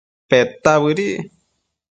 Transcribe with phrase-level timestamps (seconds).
[0.29, 1.19] Peta bëdic